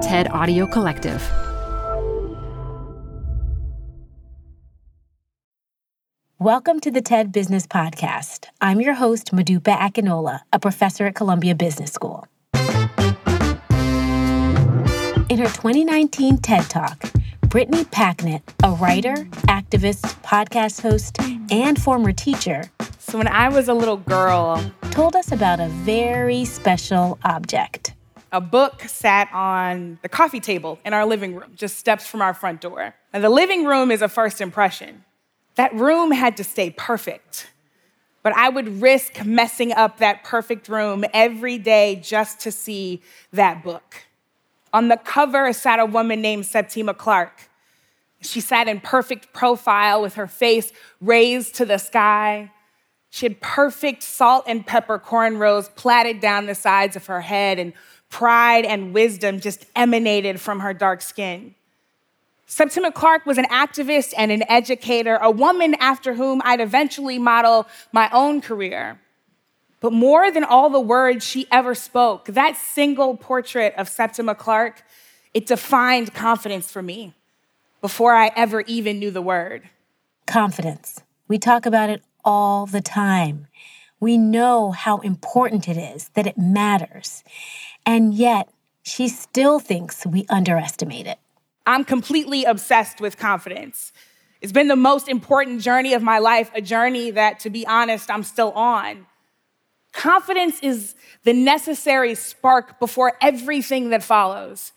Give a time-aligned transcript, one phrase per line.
[0.00, 1.22] TED Audio Collective.
[6.38, 8.46] Welcome to the TED Business Podcast.
[8.62, 12.26] I'm your host, Modupe Akinola, a professor at Columbia Business School.
[15.28, 17.04] In her 2019 TED Talk,
[17.42, 19.14] Brittany Packnett, a writer,
[19.48, 21.18] activist, podcast host,
[21.52, 22.64] and former teacher,
[22.98, 27.92] so when I was a little girl, told us about a very special object.
[28.32, 32.32] A book sat on the coffee table in our living room, just steps from our
[32.32, 32.94] front door.
[33.12, 35.04] And the living room is a first impression.
[35.56, 37.50] That room had to stay perfect.
[38.22, 43.02] But I would risk messing up that perfect room every day just to see
[43.32, 44.04] that book.
[44.72, 47.48] On the cover sat a woman named Septima Clark.
[48.20, 52.52] She sat in perfect profile with her face raised to the sky.
[53.08, 57.72] She had perfect salt and pepper cornrows plaited down the sides of her head, and
[58.10, 61.54] pride and wisdom just emanated from her dark skin.
[62.46, 67.68] Septima Clark was an activist and an educator, a woman after whom I'd eventually model
[67.92, 68.98] my own career.
[69.78, 74.82] But more than all the words she ever spoke, that single portrait of Septima Clark,
[75.32, 77.14] it defined confidence for me
[77.80, 79.70] before I ever even knew the word.
[80.26, 81.00] Confidence.
[81.28, 83.46] We talk about it all the time.
[84.00, 87.22] We know how important it is, that it matters.
[87.86, 88.48] And yet,
[88.82, 91.18] she still thinks we underestimate it.
[91.66, 93.92] I'm completely obsessed with confidence.
[94.40, 98.10] It's been the most important journey of my life, a journey that, to be honest,
[98.10, 99.06] I'm still on.
[99.92, 104.72] Confidence is the necessary spark before everything that follows.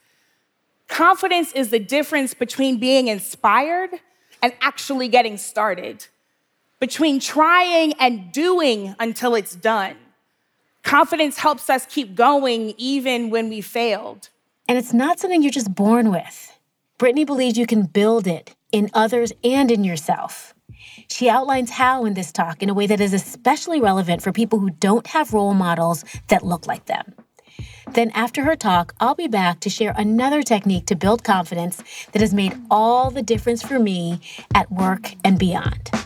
[0.90, 3.92] Confidence is the difference between being inspired
[4.42, 6.08] and actually getting started
[6.84, 9.96] between trying and doing until it's done.
[10.84, 14.28] Confidence helps us keep going even when we failed.
[14.68, 16.60] And it's not something you're just born with.
[16.98, 20.54] Brittany believes you can build it in others and in yourself.
[21.08, 24.60] She outlines how in this talk in a way that is especially relevant for people
[24.60, 27.14] who don't have role models that look like them.
[27.94, 31.82] Then, after her talk, I'll be back to share another technique to build confidence
[32.12, 34.20] that has made all the difference for me
[34.54, 36.03] at work and beyond.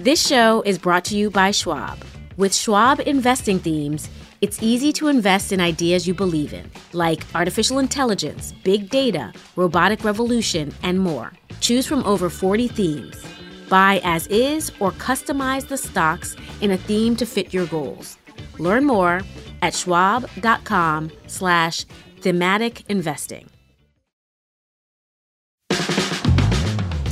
[0.00, 2.02] This show is brought to you by Schwab.
[2.38, 4.08] With Schwab investing themes,
[4.40, 10.02] it's easy to invest in ideas you believe in, like artificial intelligence, big data, robotic
[10.02, 11.34] revolution, and more.
[11.60, 13.22] Choose from over 40 themes.
[13.68, 18.16] Buy as is or customize the stocks in a theme to fit your goals.
[18.58, 19.20] Learn more
[19.60, 21.84] at schwab.com slash
[22.22, 23.50] thematic investing.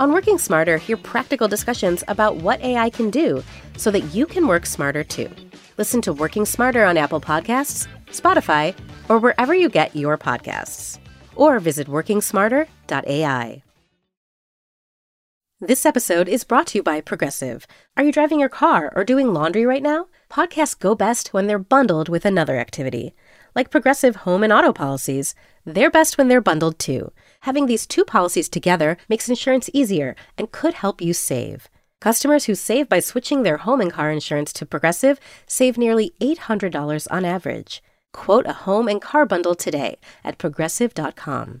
[0.00, 3.44] On Working Smarter, hear practical discussions about what AI can do
[3.76, 5.28] so that you can work smarter too.
[5.76, 8.74] Listen to Working Smarter on Apple Podcasts, Spotify,
[9.10, 10.98] or wherever you get your podcasts.
[11.36, 13.62] Or visit workingsmarter.ai.
[15.60, 17.66] This episode is brought to you by Progressive.
[17.94, 20.06] Are you driving your car or doing laundry right now?
[20.30, 23.14] Podcasts go best when they're bundled with another activity.
[23.54, 25.34] Like Progressive home and auto policies,
[25.64, 27.12] they're best when they're bundled too.
[27.40, 31.68] Having these two policies together makes insurance easier and could help you save.
[32.00, 37.06] Customers who save by switching their home and car insurance to Progressive save nearly $800
[37.10, 37.82] on average.
[38.12, 41.60] Quote a home and car bundle today at progressive.com.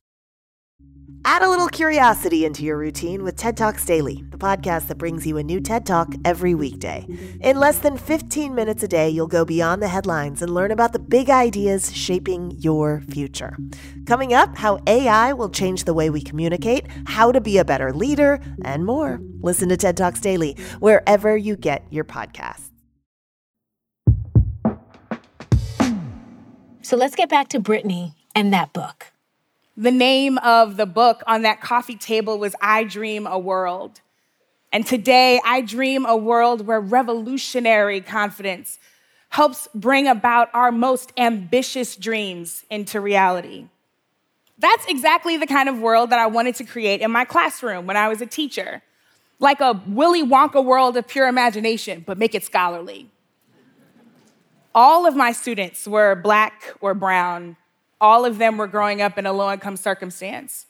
[1.23, 5.27] Add a little curiosity into your routine with TED Talks Daily, the podcast that brings
[5.27, 7.05] you a new TED Talk every weekday.
[7.41, 10.93] In less than 15 minutes a day, you'll go beyond the headlines and learn about
[10.93, 13.55] the big ideas shaping your future.
[14.07, 17.93] Coming up, how AI will change the way we communicate, how to be a better
[17.93, 19.21] leader, and more.
[19.41, 22.69] Listen to TED Talks Daily wherever you get your podcasts.
[26.81, 29.10] So let's get back to Brittany and that book.
[29.81, 34.01] The name of the book on that coffee table was I Dream a World.
[34.71, 38.77] And today, I dream a world where revolutionary confidence
[39.29, 43.69] helps bring about our most ambitious dreams into reality.
[44.59, 47.97] That's exactly the kind of world that I wanted to create in my classroom when
[47.97, 48.83] I was a teacher.
[49.39, 53.09] Like a Willy Wonka world of pure imagination, but make it scholarly.
[54.75, 57.57] All of my students were black or brown.
[58.01, 60.65] All of them were growing up in a low income circumstance.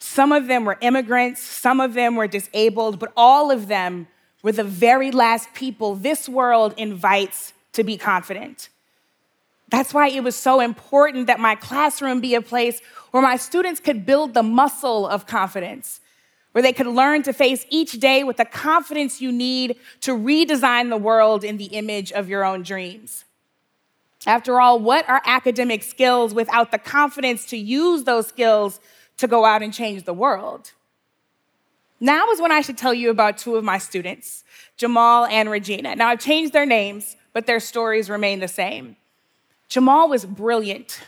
[0.00, 4.08] Some of them were immigrants, some of them were disabled, but all of them
[4.42, 8.68] were the very last people this world invites to be confident.
[9.70, 12.80] That's why it was so important that my classroom be a place
[13.10, 16.00] where my students could build the muscle of confidence,
[16.52, 20.88] where they could learn to face each day with the confidence you need to redesign
[20.88, 23.24] the world in the image of your own dreams.
[24.26, 28.80] After all, what are academic skills without the confidence to use those skills
[29.18, 30.72] to go out and change the world?
[32.00, 34.44] Now is when I should tell you about two of my students,
[34.76, 35.96] Jamal and Regina.
[35.96, 38.96] Now, I've changed their names, but their stories remain the same.
[39.68, 41.00] Jamal was brilliant,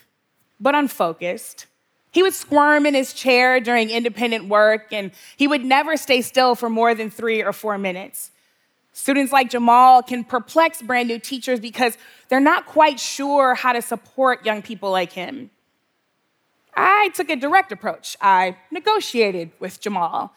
[0.58, 1.66] but unfocused.
[2.12, 6.56] He would squirm in his chair during independent work, and he would never stay still
[6.56, 8.32] for more than three or four minutes.
[8.92, 11.96] Students like Jamal can perplex brand new teachers because
[12.28, 15.50] they're not quite sure how to support young people like him.
[16.74, 18.16] I took a direct approach.
[18.20, 20.34] I negotiated with Jamal.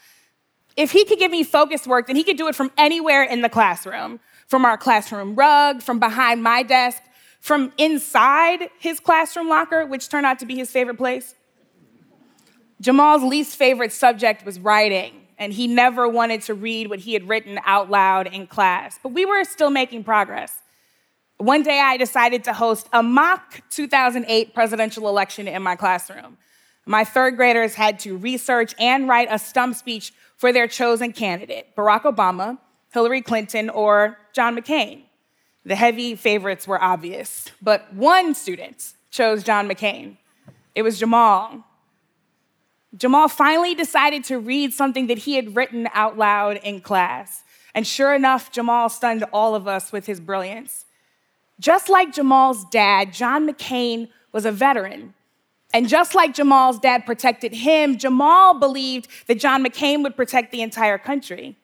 [0.76, 3.42] If he could give me focused work, then he could do it from anywhere in
[3.42, 7.02] the classroom from our classroom rug, from behind my desk,
[7.40, 11.34] from inside his classroom locker, which turned out to be his favorite place.
[12.80, 17.28] Jamal's least favorite subject was writing, and he never wanted to read what he had
[17.28, 19.00] written out loud in class.
[19.04, 20.62] But we were still making progress.
[21.38, 26.38] One day I decided to host a mock 2008 presidential election in my classroom.
[26.86, 31.76] My third graders had to research and write a stump speech for their chosen candidate
[31.76, 32.58] Barack Obama,
[32.94, 35.04] Hillary Clinton, or John McCain.
[35.66, 40.18] The heavy favorites were obvious, but one student chose John McCain.
[40.76, 41.66] It was Jamal.
[42.96, 47.44] Jamal finally decided to read something that he had written out loud in class.
[47.74, 50.86] And sure enough, Jamal stunned all of us with his brilliance.
[51.60, 55.14] Just like Jamal's dad, John McCain was a veteran.
[55.74, 60.62] And just like Jamal's dad protected him, Jamal believed that John McCain would protect the
[60.62, 61.58] entire country.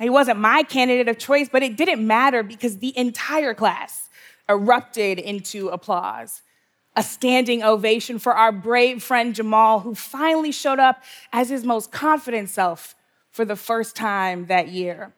[0.00, 4.08] He wasn't my candidate of choice, but it didn't matter because the entire class
[4.48, 6.42] erupted into applause.
[6.96, 11.02] A standing ovation for our brave friend Jamal, who finally showed up
[11.32, 12.94] as his most confident self
[13.30, 15.12] for the first time that year.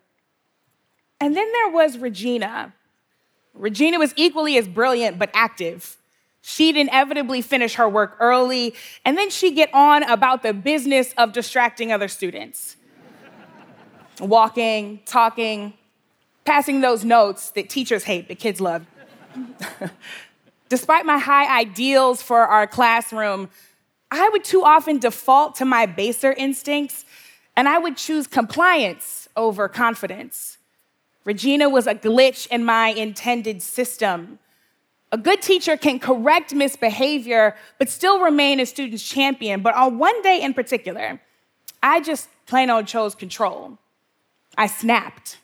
[1.20, 2.72] And then there was Regina.
[3.54, 5.96] Regina was equally as brilliant, but active.
[6.40, 8.74] She'd inevitably finish her work early,
[9.04, 12.76] and then she'd get on about the business of distracting other students
[14.20, 15.74] walking, talking,
[16.44, 18.86] passing those notes that teachers hate but kids love.
[20.68, 23.48] Despite my high ideals for our classroom,
[24.10, 27.04] I would too often default to my baser instincts
[27.56, 30.58] and I would choose compliance over confidence.
[31.24, 34.38] Regina was a glitch in my intended system.
[35.10, 39.62] A good teacher can correct misbehavior, but still remain a student's champion.
[39.62, 41.20] But on one day in particular,
[41.82, 43.78] I just plain old chose control.
[44.56, 45.38] I snapped.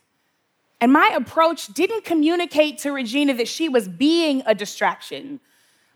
[0.83, 5.39] And my approach didn't communicate to Regina that she was being a distraction.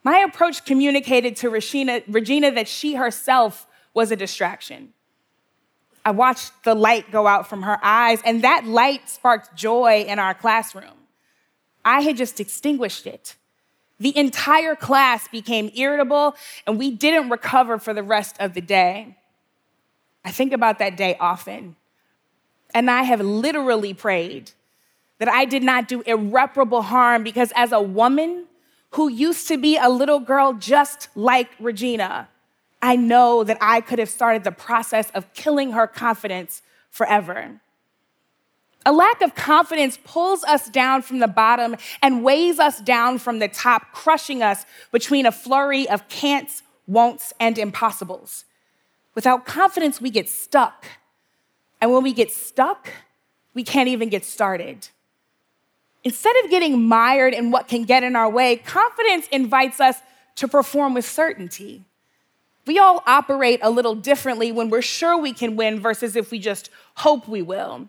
[0.04, 4.92] My approach communicated to Regina, Regina that she herself was a distraction.
[6.04, 10.20] I watched the light go out from her eyes, and that light sparked joy in
[10.20, 10.94] our classroom.
[11.84, 13.34] I had just extinguished it.
[13.98, 19.16] The entire class became irritable, and we didn't recover for the rest of the day.
[20.24, 21.74] I think about that day often.
[22.72, 24.52] And I have literally prayed
[25.18, 28.44] that I did not do irreparable harm because, as a woman
[28.90, 32.28] who used to be a little girl just like Regina,
[32.82, 37.60] I know that I could have started the process of killing her confidence forever.
[38.84, 43.40] A lack of confidence pulls us down from the bottom and weighs us down from
[43.40, 48.44] the top, crushing us between a flurry of can'ts, won'ts, and impossibles.
[49.14, 50.86] Without confidence, we get stuck
[51.80, 52.88] and when we get stuck,
[53.54, 54.88] we can't even get started.
[56.06, 59.96] Instead of getting mired in what can get in our way, confidence invites us
[60.36, 61.84] to perform with certainty.
[62.64, 66.38] We all operate a little differently when we're sure we can win versus if we
[66.38, 67.88] just hope we will.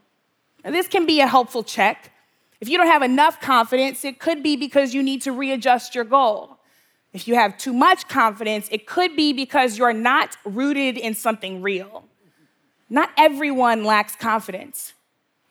[0.63, 2.12] This can be a helpful check.
[2.59, 6.03] If you don't have enough confidence, it could be because you need to readjust your
[6.03, 6.57] goal.
[7.13, 11.62] If you have too much confidence, it could be because you're not rooted in something
[11.62, 12.03] real.
[12.89, 14.93] Not everyone lacks confidence.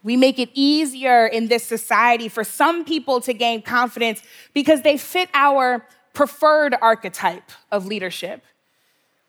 [0.06, 4.22] We make it easier in this society for some people to gain confidence
[4.54, 8.44] because they fit our preferred archetype of leadership.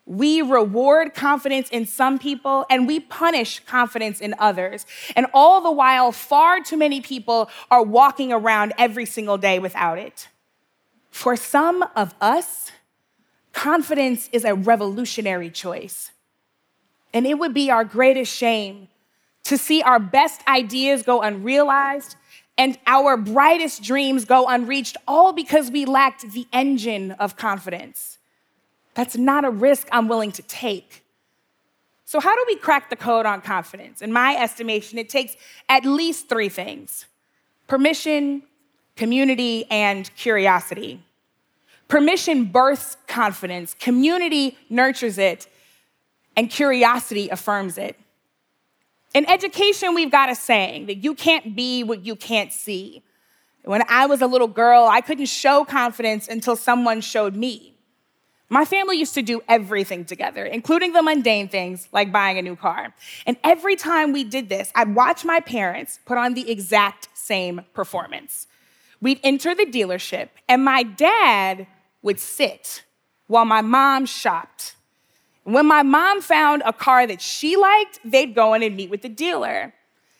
[0.05, 4.85] We reward confidence in some people and we punish confidence in others.
[5.15, 9.97] And all the while, far too many people are walking around every single day without
[9.97, 10.27] it.
[11.09, 12.71] For some of us,
[13.51, 16.11] confidence is a revolutionary choice.
[17.15, 18.89] And it would be our greatest shame
[19.47, 22.17] to see our best ideas go unrealized
[22.57, 28.17] and our brightest dreams go unreached, all because we lacked the engine of confidence.
[28.93, 31.05] That's not a risk I'm willing to take.
[32.03, 34.01] So, how do we crack the code on confidence?
[34.01, 35.35] In my estimation, it takes
[35.69, 37.05] at least three things
[37.67, 38.43] permission,
[38.95, 41.01] community, and curiosity.
[41.87, 45.47] Permission births confidence, community nurtures it,
[46.35, 47.97] and curiosity affirms it.
[49.17, 53.01] In education, we've got a saying that you can't be what you can't see.
[53.63, 57.73] When I was a little girl, I couldn't show confidence until someone showed me.
[58.47, 62.55] My family used to do everything together, including the mundane things like buying a new
[62.55, 62.93] car.
[63.25, 67.61] And every time we did this, I'd watch my parents put on the exact same
[67.73, 68.45] performance.
[69.01, 71.65] We'd enter the dealership, and my dad
[72.03, 72.83] would sit
[73.25, 74.75] while my mom shopped.
[75.47, 79.01] When my mom found a car that she liked, they'd go in and meet with
[79.01, 79.73] the dealer.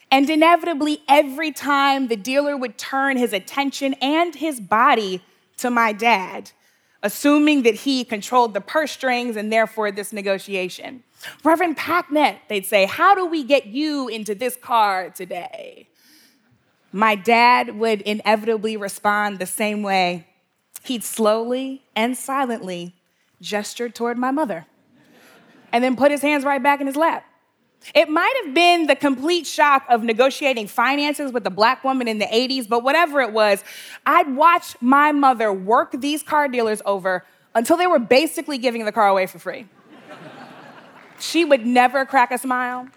[0.10, 5.22] And inevitably, every time the dealer would turn his attention and his body
[5.57, 6.51] to my dad,
[7.03, 11.03] assuming that he controlled the purse strings and therefore this negotiation.
[11.43, 15.89] Reverend Packnett, they'd say, How do we get you into this car today?
[16.93, 20.25] My dad would inevitably respond the same way.
[20.84, 22.96] He'd slowly and silently
[23.41, 24.67] gesture toward my mother
[25.77, 27.24] and then put his hands right back in his lap.
[27.93, 32.17] It might have been the complete shock of negotiating finances with a black woman in
[32.17, 33.63] the 80s, but whatever it was,
[34.03, 38.91] I'd watch my mother work these car dealers over until they were basically giving the
[38.91, 39.67] car away for free.
[41.19, 42.88] she would never crack a smile.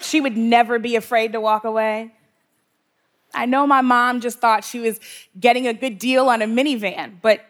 [0.00, 2.14] She would never be afraid to walk away.
[3.34, 5.00] I know my mom just thought she was
[5.38, 7.44] getting a good deal on a minivan, but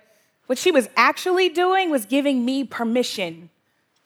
[0.46, 3.50] what she was actually doing was giving me permission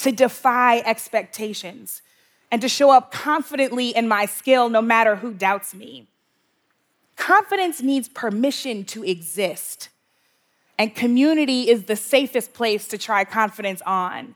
[0.02, 2.02] to defy expectations
[2.50, 6.08] and to show up confidently in my skill no matter who doubts me.
[7.16, 9.90] Confidence needs permission to exist,
[10.78, 14.34] and community is the safest place to try confidence on.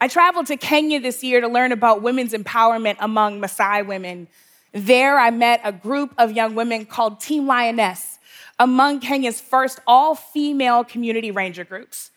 [0.00, 4.28] I traveled to Kenya this year to learn about women's empowerment among Maasai women.
[4.72, 8.18] There, I met a group of young women called Team Lioness,
[8.58, 12.10] among Kenya's first all female community ranger groups.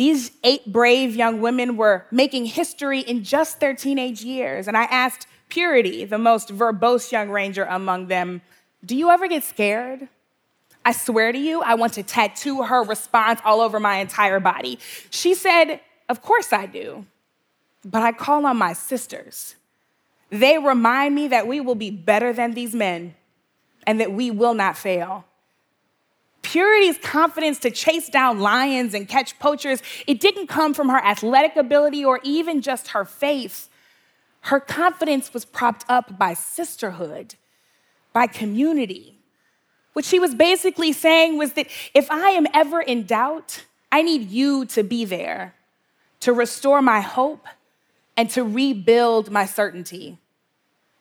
[0.00, 4.66] These eight brave young women were making history in just their teenage years.
[4.66, 8.40] And I asked Purity, the most verbose young ranger among them,
[8.82, 10.08] Do you ever get scared?
[10.86, 14.78] I swear to you, I want to tattoo her response all over my entire body.
[15.10, 17.04] She said, Of course I do,
[17.84, 19.54] but I call on my sisters.
[20.30, 23.16] They remind me that we will be better than these men
[23.86, 25.26] and that we will not fail.
[26.42, 31.56] Purity's confidence to chase down lions and catch poachers, it didn't come from her athletic
[31.56, 33.68] ability or even just her faith.
[34.42, 37.34] Her confidence was propped up by sisterhood,
[38.12, 39.18] by community.
[39.92, 44.30] What she was basically saying was that if I am ever in doubt, I need
[44.30, 45.54] you to be there
[46.20, 47.46] to restore my hope
[48.16, 50.18] and to rebuild my certainty.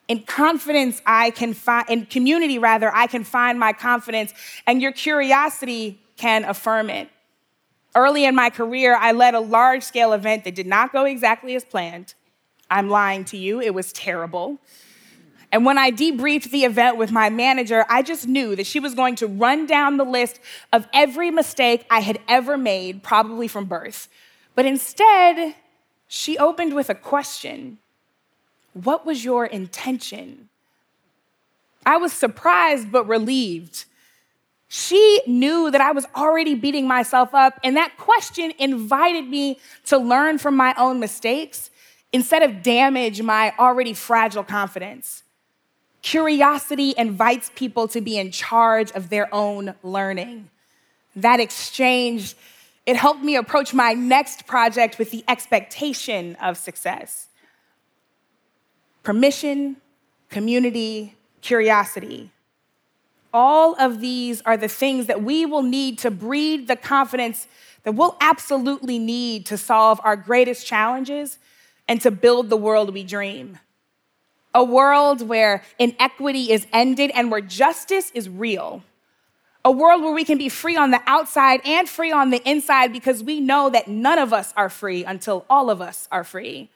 [0.10, 4.34] In confidence, I can find, in community rather, I can find my confidence,
[4.66, 7.10] and your curiosity can affirm it.
[7.96, 11.56] Early in my career, I led a large scale event that did not go exactly
[11.56, 12.16] as planned.
[12.72, 14.58] I'm lying to you, it was terrible.
[15.51, 18.96] And when I debriefed the event with my manager, I just knew that she was
[18.96, 20.39] going to run down the list
[20.74, 24.10] of every mistake I had ever made, probably from birth.
[24.56, 25.56] But instead,
[26.08, 27.78] she opened with a question
[28.74, 30.50] what was your intention?
[31.86, 33.86] I was surprised but relieved.
[34.68, 39.98] She knew that I was already beating myself up, and that question invited me to
[39.98, 41.72] learn from my own mistakes
[42.14, 45.24] instead of damage my already fragile confidence.
[46.02, 50.50] Curiosity invites people to be in charge of their own learning.
[51.16, 52.36] That exchange,
[52.86, 57.28] it helped me approach my next project with the expectation of success
[59.03, 59.77] permission,
[60.29, 62.32] community, curiosity.
[63.34, 67.48] All of these are the things that we will need to breed the confidence
[67.84, 71.38] that we'll absolutely need to solve our greatest challenges
[71.88, 73.60] and to build the world we dream.
[74.53, 78.84] A world where inequity is ended and where justice is real.
[79.63, 82.91] A world where we can be free on the outside and free on the inside
[82.91, 86.70] because we know that none of us are free until all of us are free.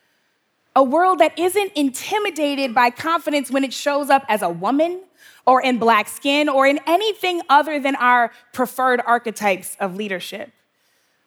[0.75, 5.01] A world that isn't intimidated by confidence when it shows up as a woman
[5.45, 10.51] or in black skin or in anything other than our preferred archetypes of leadership.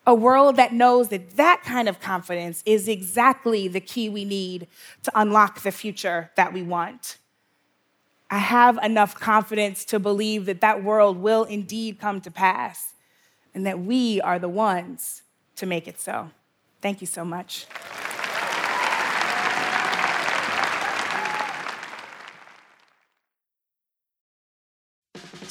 [0.05, 4.67] A world that knows that that kind of confidence is exactly the key we need
[5.03, 7.19] to unlock the future that we want.
[8.31, 12.95] I have enough confidence to believe that that world will indeed come to pass
[13.55, 15.23] and that we are the ones
[15.57, 16.31] to make it so.
[16.81, 17.67] Thank you so much.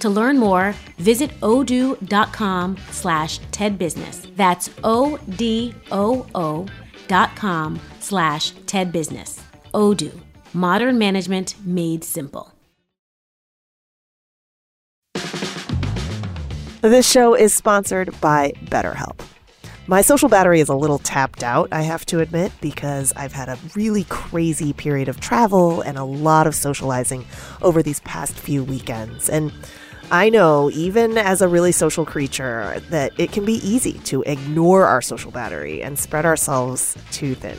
[0.00, 4.34] To learn more, visit odoo.com slash tedbusiness.
[4.36, 6.66] That's O-D-O-O
[7.08, 9.40] dot com slash tedbusiness.
[9.74, 10.20] Odoo,
[10.52, 12.52] modern management made simple.
[16.80, 19.20] This show is sponsored by BetterHelp.
[19.88, 23.48] My social battery is a little tapped out, I have to admit, because I've had
[23.48, 27.24] a really crazy period of travel and a lot of socializing
[27.62, 29.28] over these past few weekends.
[29.30, 29.50] And
[30.10, 34.86] I know, even as a really social creature, that it can be easy to ignore
[34.86, 37.58] our social battery and spread ourselves too thin.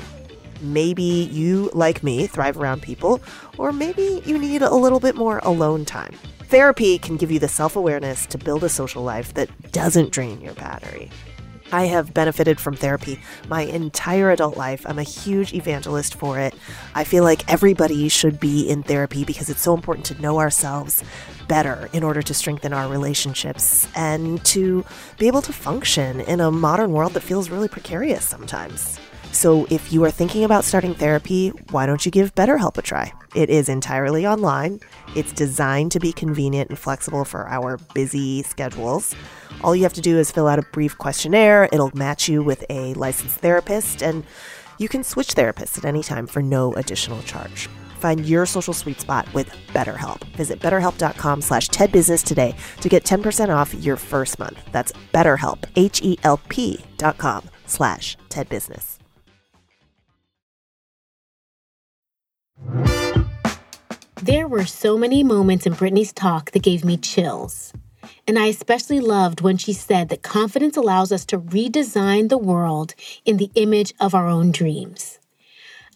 [0.60, 3.22] Maybe you, like me, thrive around people,
[3.60, 6.16] or maybe you need a little bit more alone time.
[6.46, 10.42] Therapy can give you the self awareness to build a social life that doesn't drain
[10.42, 11.12] your battery.
[11.72, 14.86] I have benefited from therapy my entire adult life.
[14.88, 16.56] I'm a huge evangelist for it.
[16.96, 21.04] I feel like everybody should be in therapy because it's so important to know ourselves
[21.48, 24.84] better in order to strengthen our relationships and to
[25.18, 29.00] be able to function in a modern world that feels really precarious sometimes.
[29.32, 33.14] So, if you are thinking about starting therapy, why don't you give BetterHelp a try?
[33.36, 34.80] It is entirely online.
[35.16, 39.16] It's designed to be convenient and flexible for our busy schedules.
[39.62, 42.64] All you have to do is fill out a brief questionnaire, it'll match you with
[42.70, 44.24] a licensed therapist, and
[44.78, 47.68] you can switch therapists at any time for no additional charge.
[48.00, 50.22] Find your social sweet spot with BetterHelp.
[50.36, 54.62] Visit betterhelp.com slash tedbusiness today to get 10% off your first month.
[54.72, 59.00] That's betterhelp, H-E-L-P dot com slash tedbusiness.
[64.24, 67.74] There were so many moments in Brittany's talk that gave me chills.
[68.28, 72.96] And I especially loved when she said that confidence allows us to redesign the world
[73.26, 75.20] in the image of our own dreams.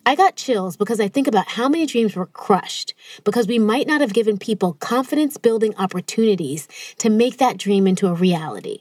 [0.05, 3.87] I got chills because I think about how many dreams were crushed because we might
[3.87, 8.79] not have given people confidence building opportunities to make that dream into a reality.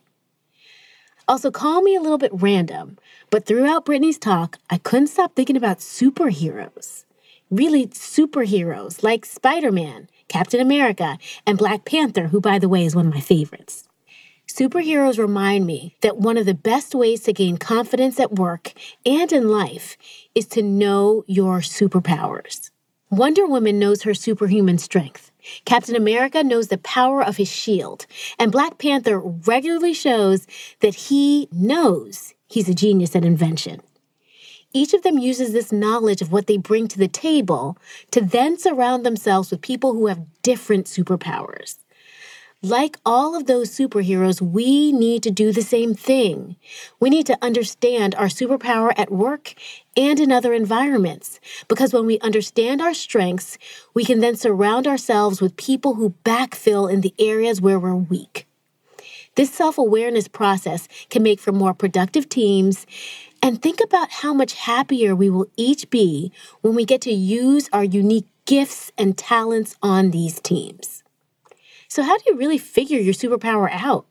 [1.28, 2.98] Also, call me a little bit random,
[3.30, 7.04] but throughout Brittany's talk, I couldn't stop thinking about superheroes
[7.52, 12.96] really superheroes like Spider Man, Captain America, and Black Panther, who, by the way, is
[12.96, 13.86] one of my favorites.
[14.48, 18.72] Superheroes remind me that one of the best ways to gain confidence at work
[19.04, 19.98] and in life
[20.34, 22.70] is to know your superpowers.
[23.10, 25.30] Wonder Woman knows her superhuman strength.
[25.66, 28.06] Captain America knows the power of his shield.
[28.38, 30.46] And Black Panther regularly shows
[30.80, 33.82] that he knows he's a genius at invention.
[34.72, 37.76] Each of them uses this knowledge of what they bring to the table
[38.10, 41.76] to then surround themselves with people who have different superpowers.
[42.64, 46.54] Like all of those superheroes, we need to do the same thing.
[47.00, 49.54] We need to understand our superpower at work
[49.96, 51.40] and in other environments.
[51.66, 53.58] Because when we understand our strengths,
[53.94, 58.46] we can then surround ourselves with people who backfill in the areas where we're weak.
[59.34, 62.86] This self awareness process can make for more productive teams
[63.42, 67.68] and think about how much happier we will each be when we get to use
[67.72, 71.02] our unique gifts and talents on these teams.
[71.88, 74.06] So, how do you really figure your superpower out?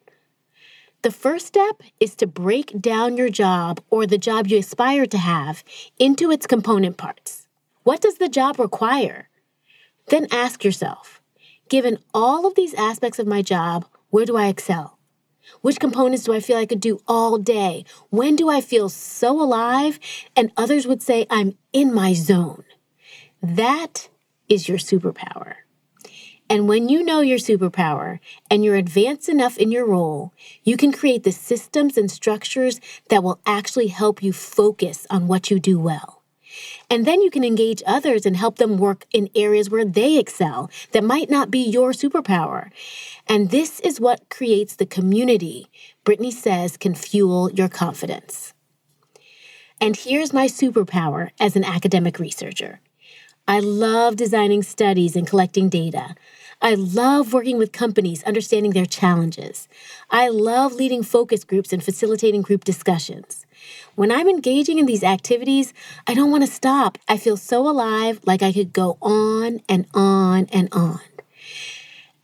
[1.02, 5.18] The first step is to break down your job or the job you aspire to
[5.18, 5.64] have
[5.98, 7.48] into its component parts.
[7.84, 9.30] What does the job require?
[10.10, 11.22] Then ask yourself
[11.70, 14.98] given all of these aspects of my job, where do I excel?
[15.62, 17.86] Which components do I feel I could do all day?
[18.10, 20.00] When do I feel so alive?
[20.36, 22.64] And others would say, I'm in my zone.
[23.42, 24.10] That
[24.48, 25.56] is your superpower.
[26.50, 30.92] And when you know your superpower and you're advanced enough in your role, you can
[30.92, 35.80] create the systems and structures that will actually help you focus on what you do
[35.80, 36.21] well.
[36.90, 40.70] And then you can engage others and help them work in areas where they excel
[40.92, 42.70] that might not be your superpower.
[43.28, 45.70] And this is what creates the community
[46.04, 48.54] Brittany says can fuel your confidence.
[49.80, 52.80] And here's my superpower as an academic researcher.
[53.48, 56.16] I love designing studies and collecting data.
[56.62, 59.68] I love working with companies, understanding their challenges.
[60.12, 63.48] I love leading focus groups and facilitating group discussions.
[63.96, 65.74] When I'm engaging in these activities,
[66.08, 66.98] I don't want to stop.
[67.10, 71.02] I feel so alive, like I could go on and on and on.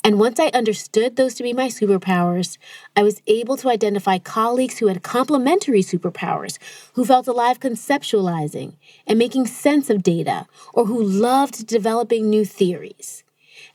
[0.02, 2.58] And once I understood those to be my superpowers,
[2.96, 6.58] I was able to identify colleagues who had complementary superpowers,
[6.94, 13.26] who felt alive conceptualizing and making sense of data, or who loved developing new theories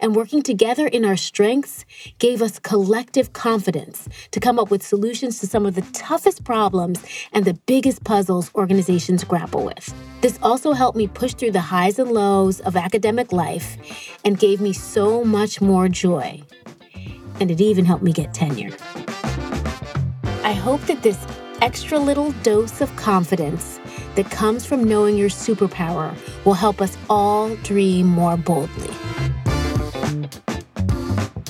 [0.03, 1.87] and working together in our strengths
[2.19, 7.03] gave us collective confidence to come up with solutions to some of the toughest problems
[7.33, 9.95] and the biggest puzzles organizations grapple with.
[10.21, 13.79] This also helped me push through the highs and lows of academic life
[14.25, 16.43] and gave me so much more joy.
[17.41, 18.77] And it even helped me get tenure.
[20.45, 21.19] I hope that this
[21.61, 23.79] extra little dose of confidence
[24.17, 26.13] that comes from knowing your superpower
[26.45, 28.91] will help us all dream more boldly.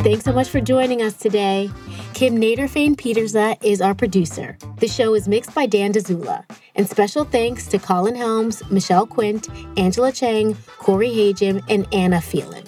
[0.03, 1.71] Thanks so much for joining us today.
[2.13, 4.59] Kim Nederveen Pieterse is our producer.
[4.79, 6.45] The show is mixed by Dan Dzula.
[6.75, 12.65] And special thanks to Colin Helms, Michelle Quint, Angela Chang, Corey Hajim, and Anna Phelan.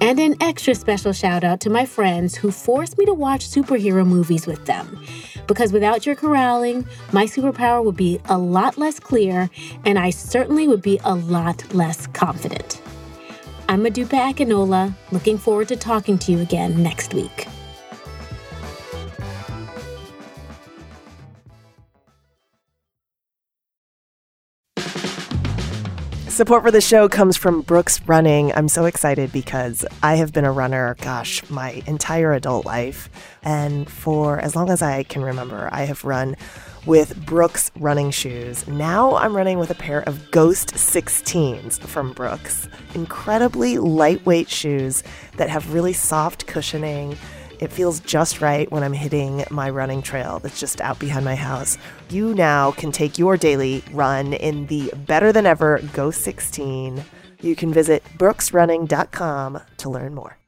[0.00, 4.06] And an extra special shout out to my friends who forced me to watch superhero
[4.06, 5.04] movies with them.
[5.46, 9.50] Because without your corralling, my superpower would be a lot less clear,
[9.84, 12.80] and I certainly would be a lot less confident.
[13.66, 17.48] I'm Modupe Akinola, looking forward to talking to you again next week.
[26.34, 28.52] Support for the show comes from Brooks Running.
[28.54, 33.08] I'm so excited because I have been a runner, gosh, my entire adult life.
[33.44, 36.34] And for as long as I can remember, I have run
[36.86, 38.66] with Brooks running shoes.
[38.66, 42.66] Now I'm running with a pair of Ghost 16s from Brooks.
[42.96, 45.04] Incredibly lightweight shoes
[45.36, 47.16] that have really soft cushioning.
[47.60, 51.36] It feels just right when I'm hitting my running trail that's just out behind my
[51.36, 51.78] house.
[52.14, 57.02] You now can take your daily run in the better than ever Ghost 16.
[57.40, 60.38] You can visit brooksrunning.com to learn more.